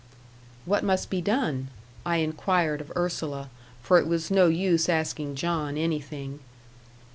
"What 0.65 0.83
must 0.83 1.11
be 1.11 1.21
done?" 1.21 1.67
I 2.07 2.15
inquired 2.17 2.81
of 2.81 2.91
Ursula; 2.97 3.51
for 3.83 3.99
it 3.99 4.07
was 4.07 4.31
no 4.31 4.47
use 4.47 4.89
asking 4.89 5.35
John 5.35 5.77
anything. 5.77 6.39